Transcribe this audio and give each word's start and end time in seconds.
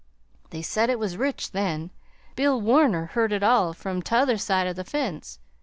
"They 0.49 0.63
said 0.63 0.89
it 0.89 0.97
was 0.97 1.15
rich 1.15 1.51
then 1.51 1.91
Bill 2.35 2.59
Warner 2.59 3.05
heard 3.13 3.31
it 3.31 3.43
all 3.43 3.71
from 3.71 4.01
t'other 4.01 4.39
side 4.39 4.65
of 4.65 4.75
the 4.75 4.83
fence. 4.83 5.37